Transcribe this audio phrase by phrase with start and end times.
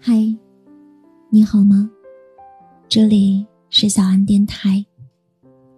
[0.00, 0.14] 嗨，
[1.28, 1.90] 你好吗？
[2.88, 4.84] 这里是小安电台，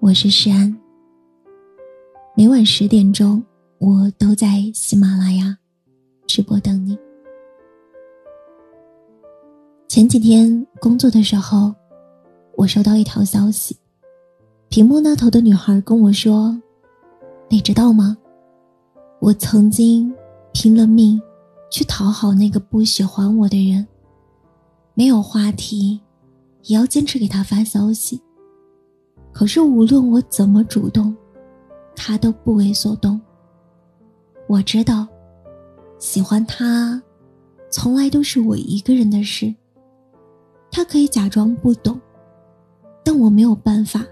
[0.00, 0.76] 我是诗安。
[2.36, 3.40] 每晚十点钟，
[3.78, 5.56] 我都在喜马拉雅
[6.26, 6.98] 直播等你。
[9.86, 11.72] 前几天工作的时候，
[12.56, 13.76] 我收到一条消息，
[14.68, 16.60] 屏幕那头的女孩跟我说
[17.48, 18.18] ：“你知道吗？
[19.20, 20.12] 我曾经
[20.52, 21.22] 拼了命
[21.70, 23.86] 去讨好那个不喜欢我的人。”
[24.98, 26.00] 没有话题，
[26.64, 28.20] 也要坚持给他发消息。
[29.30, 31.16] 可是无论我怎么主动，
[31.94, 33.20] 他都不为所动。
[34.48, 35.06] 我知道，
[36.00, 37.00] 喜欢他，
[37.70, 39.54] 从来都是我一个人的事。
[40.68, 42.00] 他可以假装不懂，
[43.04, 44.04] 但我没有办法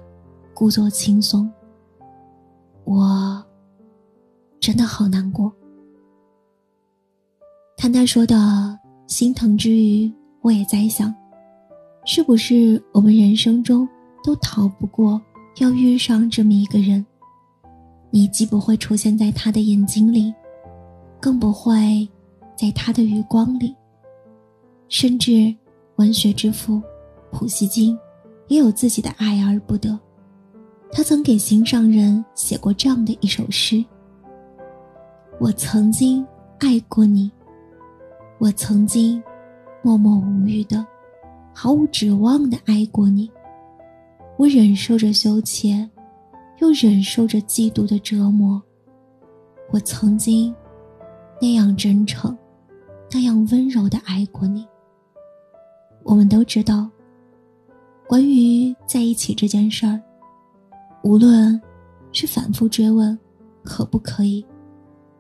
[0.55, 1.53] 故作轻松。
[2.85, 3.45] 我
[4.61, 5.53] 真的好难过。
[7.77, 8.79] 看他说的
[9.09, 10.09] 心疼之余。
[10.47, 11.13] 我也在想，
[12.05, 13.89] 是不是我们人生中
[14.23, 15.21] 都逃不过
[15.59, 17.05] 要遇上这么一个人？
[18.11, 20.33] 你既不会出现在他的眼睛里，
[21.21, 22.09] 更不会
[22.57, 23.75] 在他的余光里。
[24.89, 25.53] 甚至，
[25.97, 26.81] 文学之父
[27.33, 27.99] 普希金
[28.47, 29.99] 也有自己的爱而不得。
[30.93, 33.85] 他曾给心上人写过这样的一首诗
[35.41, 36.25] ：“我曾经
[36.61, 37.29] 爱过你，
[38.39, 39.21] 我曾经。”
[39.87, 40.85] 默默无语的，
[41.55, 43.31] 毫无指望的爱过你，
[44.37, 45.89] 我忍受着羞怯，
[46.59, 48.61] 又忍受着嫉妒的折磨。
[49.71, 50.53] 我曾经
[51.41, 52.37] 那样真诚，
[53.13, 54.67] 那样温柔的爱过你。
[56.03, 56.91] 我们都知道，
[58.09, 60.03] 关于在一起这件事儿，
[61.05, 61.63] 无论
[62.11, 63.17] 是反复追问
[63.63, 64.45] 可不可以，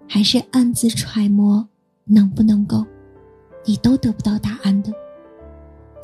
[0.08, 1.64] 还是暗自揣摩
[2.02, 2.84] 能不能够。
[3.66, 4.92] 你都得不到答案的，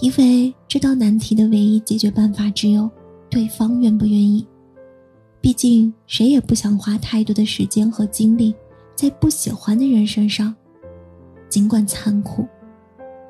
[0.01, 2.91] 因为这道难题的唯一解决办法只有
[3.31, 4.47] 对方愿不愿意。
[5.41, 8.55] 毕竟谁也不想花太多的时间和精力
[8.95, 10.55] 在不喜欢的人身上，
[11.49, 12.47] 尽管残酷，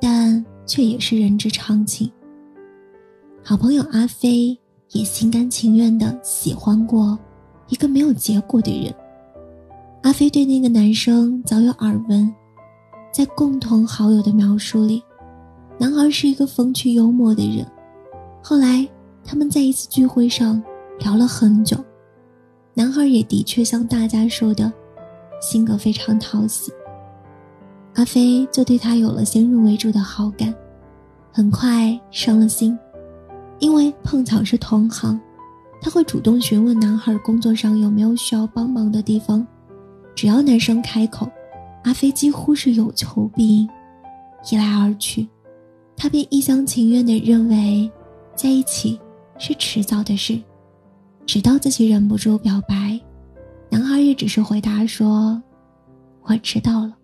[0.01, 2.11] 但却也是人之常情。
[3.43, 4.59] 好朋友阿飞
[4.93, 7.19] 也心甘情愿的喜欢过
[7.69, 8.95] 一个没有结果的人。
[10.03, 12.35] 阿飞对那个男生早有耳闻。
[13.13, 15.03] 在共同好友的描述里，
[15.79, 17.67] 男孩是一个风趣幽默的人。
[18.43, 18.89] 后来，
[19.23, 20.61] 他们在一次聚会上
[20.99, 21.77] 聊了很久，
[22.73, 24.73] 男孩也的确像大家说的，
[25.43, 26.73] 性格非常讨喜。
[27.97, 30.55] 阿飞就对他有了先入为主的好感，
[31.31, 32.77] 很快伤了心，
[33.59, 35.21] 因为碰巧是同行，
[35.83, 39.47] 他会主动询问男孩工作上有没有需要帮忙的地方，
[40.15, 41.31] 只要男生开口。
[41.85, 43.69] 阿飞几乎是有求必应，
[44.51, 45.29] 一来二去，
[45.97, 47.91] 他便一厢情愿地认为，
[48.37, 49.01] 在一起
[49.37, 50.41] 是迟早的事。
[51.27, 53.01] 直到自己忍不住表白，
[53.69, 55.41] 男孩也只是回答说
[56.23, 56.97] ：“我知道了。”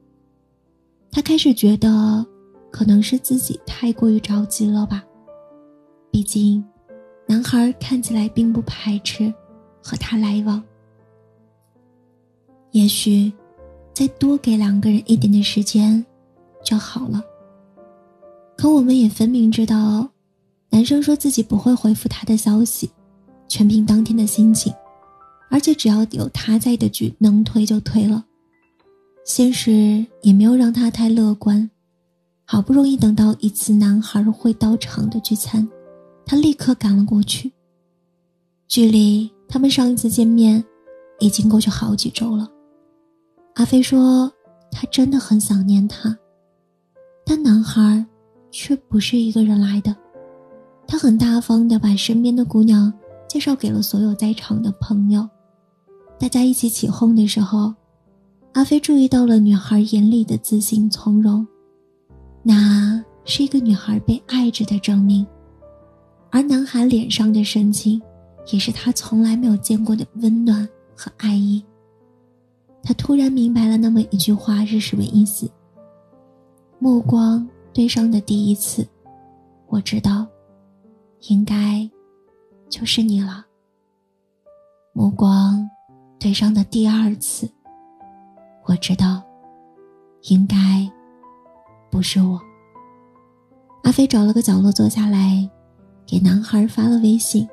[1.10, 2.24] 他开始觉得，
[2.70, 5.04] 可能是自己太过于着急了吧。
[6.10, 6.64] 毕竟，
[7.26, 9.32] 男孩看起来并不排斥
[9.82, 10.62] 和他来往。
[12.70, 13.32] 也许。
[13.98, 16.06] 再多给两个人一点点时间，
[16.64, 17.20] 就好了。
[18.56, 20.08] 可我们也分明知道，
[20.70, 22.88] 男生说自己不会回复他的消息，
[23.48, 24.72] 全凭当天的心情，
[25.50, 28.24] 而且只要有他在的局，能推就推了。
[29.24, 31.68] 现实也没有让他太乐观。
[32.44, 35.68] 好不容易等到一次男孩会到场的聚餐，
[36.24, 37.50] 他立刻赶了过去。
[38.68, 40.64] 距离他们上一次见面，
[41.18, 42.48] 已经过去好几周了。
[43.58, 44.32] 阿飞说
[44.70, 46.16] ：“他真的很想念他，
[47.26, 48.06] 但男孩
[48.52, 49.94] 却不是一个人来的。
[50.86, 52.92] 他很大方的把身边的姑娘
[53.26, 55.28] 介绍给了所有在场的朋友。
[56.20, 57.74] 大家一起起哄的时候，
[58.52, 61.44] 阿飞注意到了女孩眼里的自信从容，
[62.44, 65.26] 那是一个女孩被爱着的证明。
[66.30, 68.00] 而男孩脸上的神情，
[68.52, 71.60] 也是他从来没有见过的温暖和爱意。”
[72.82, 75.50] 他突然明白了那么一句话是什么意思。
[76.78, 78.86] 目光对上的第一次，
[79.66, 80.26] 我知道，
[81.28, 81.88] 应该
[82.68, 83.44] 就是你了。
[84.92, 85.68] 目光
[86.18, 87.50] 对上的第二次，
[88.64, 89.22] 我知道，
[90.30, 90.56] 应该
[91.90, 92.40] 不是我。
[93.82, 95.48] 阿飞找了个角落坐下来，
[96.06, 97.48] 给男孩发了微信：“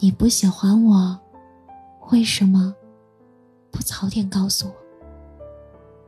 [0.00, 1.18] 你不喜欢我，
[2.10, 2.74] 为什么？”
[3.70, 4.74] 不早点告诉我。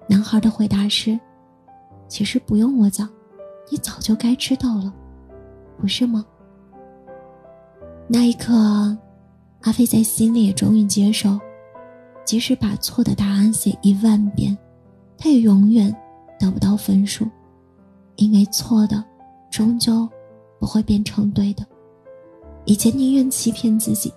[0.08, 1.18] 男孩的回答是
[2.08, 3.08] ：“其实不用我讲，
[3.70, 4.92] 你早就该知道了，
[5.78, 6.24] 不是吗？
[8.08, 8.52] 那一刻，
[9.62, 11.38] 阿飞在心里也终于接受，
[12.24, 14.56] 即使把错的答案写一万遍，
[15.16, 15.94] 他也永远
[16.38, 17.26] 得不到分数，
[18.16, 19.02] 因为错的
[19.50, 20.06] 终究
[20.58, 21.64] 不会变成对的。
[22.64, 24.12] 以前宁愿欺骗自己，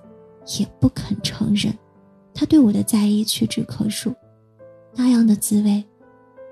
[0.60, 1.74] 也不肯承认，
[2.36, 4.14] 他对我的在意屈指可数，
[4.94, 5.84] 那样的滋味，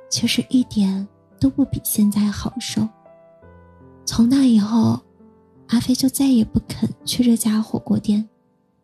[0.10, 1.06] 却是一点
[1.40, 2.88] 都不比现在好受。
[4.06, 4.98] 从那以后，
[5.68, 8.28] 阿飞就再也不肯去这家火锅店，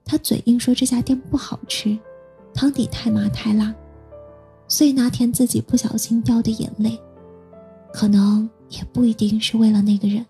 [0.03, 1.97] 他嘴硬说这家店不好吃，
[2.53, 3.73] 汤底太麻太辣，
[4.67, 6.99] 所以那天自己不小心掉的眼泪，
[7.93, 10.25] 可能也不一定是为了那个人。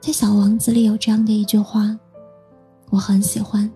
[0.00, 1.98] 在《小王子》里有这样的一句话，
[2.90, 3.68] 我很喜欢：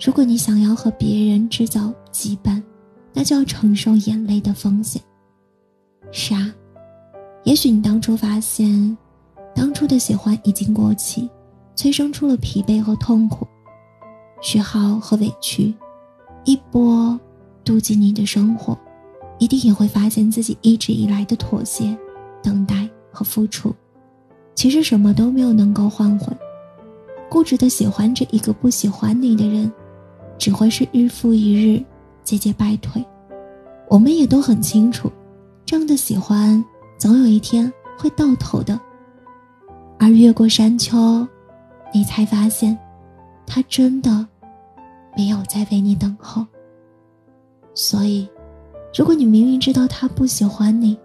[0.00, 2.62] 如果你想要和别人制造羁绊，
[3.12, 5.02] 那就要承受眼泪的风险。
[6.12, 6.54] 是啊，
[7.44, 8.96] 也许你当初发现，
[9.54, 11.28] 当初的喜欢已经过期，
[11.74, 13.46] 催生出了疲惫和痛苦、
[14.40, 15.74] 虚耗和委屈，
[16.44, 17.18] 一波
[17.64, 18.78] 妒忌你的生活，
[19.38, 21.96] 一定也会发现自己一直以来的妥协、
[22.40, 23.74] 等待和付出。
[24.54, 26.32] 其实什么都没有能够换回，
[27.28, 29.70] 固执的喜欢着一个不喜欢你的人，
[30.38, 31.84] 只会是日复一日
[32.22, 33.04] 节节败退。
[33.88, 35.10] 我们也都很清楚，
[35.64, 36.64] 这样的喜欢
[36.98, 38.78] 总有一天会到头的。
[39.98, 41.26] 而越过山丘，
[41.92, 42.78] 你才发现，
[43.46, 44.26] 他真的
[45.16, 46.46] 没有在为你等候。
[47.74, 48.28] 所以，
[48.96, 50.96] 如果你明明知道他不喜欢你，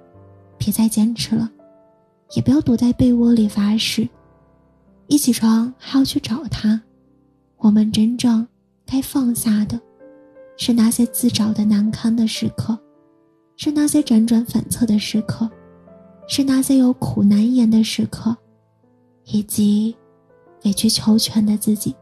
[0.57, 1.49] 别再坚持了。
[2.35, 4.07] 也不要躲在被窝里发誓，
[5.07, 6.81] 一起床还要去找他。
[7.57, 8.47] 我们真正
[8.93, 9.81] 该放下的，
[10.55, 12.77] 是那些自找的难堪的时刻，
[13.57, 15.49] 是那些辗转反侧的时刻，
[16.27, 18.37] 是那些有苦难言的时刻，
[19.25, 19.97] 以及
[20.63, 21.95] 委曲求全的自己。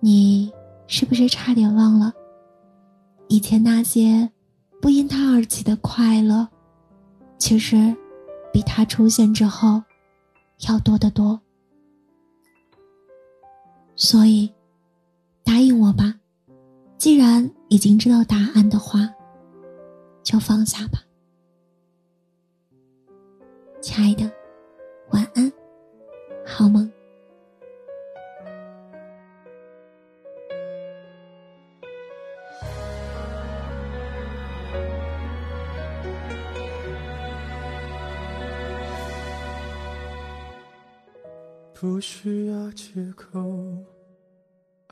[0.00, 0.52] 你
[0.88, 2.12] 是不是差点忘了，
[3.28, 4.28] 以前那些
[4.82, 6.48] 不因他而起的快乐，
[7.38, 7.94] 其实？
[8.52, 9.80] 比他出现之后，
[10.68, 11.40] 要多得多。
[13.94, 14.50] 所以，
[15.48, 16.14] 答应我吧。
[16.98, 19.08] 既然已经知道答案的话，
[20.22, 21.00] 就放下吧。
[23.80, 24.30] 亲爱的，
[25.10, 25.50] 晚安，
[26.44, 26.92] 好梦。
[41.72, 43.40] 不需要借口，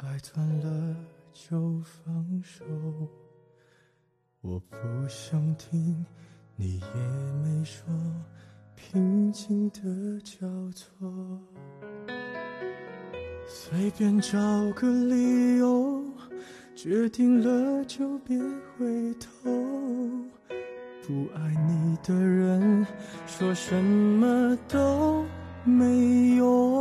[0.06, 0.96] 爱断了
[1.32, 2.64] 就放手。
[4.40, 4.76] 我不
[5.08, 6.06] 想听，
[6.54, 6.86] 你也
[7.42, 7.84] 没说，
[8.76, 11.12] 平静的交错。
[13.48, 14.38] 随便找
[14.76, 16.04] 个理由，
[16.76, 18.38] 决定了就别
[18.78, 19.50] 回头。
[21.04, 22.86] 不爱你的人，
[23.26, 25.24] 说什么都。
[25.68, 26.80] 没用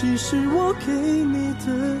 [0.00, 2.00] 其实我给你的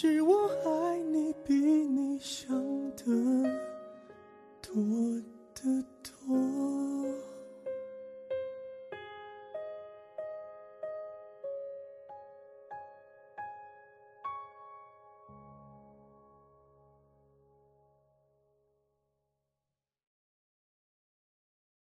[0.00, 2.56] 是我爱你比你想
[2.90, 3.02] 的
[4.62, 4.72] 多
[5.52, 6.87] 得多。